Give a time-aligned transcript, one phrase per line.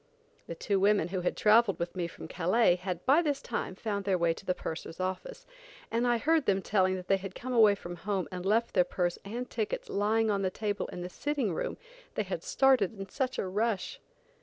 [0.47, 4.03] The two women who had traveled with me from Calais, had by this time found
[4.03, 5.45] their way to the purser's office,
[5.91, 8.83] and I heard them telling that they had come away from home and left their
[8.83, 11.77] purse and tickets lying on the table in the sitting room,
[12.15, 14.01] they had started in such a rush!